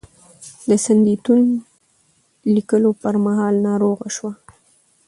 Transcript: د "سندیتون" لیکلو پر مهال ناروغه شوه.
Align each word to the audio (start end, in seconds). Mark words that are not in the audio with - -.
د 0.69 0.71
"سندیتون" 0.85 1.41
لیکلو 2.55 2.89
پر 3.01 3.15
مهال 3.25 3.55
ناروغه 3.67 4.07
شوه. 4.15 4.31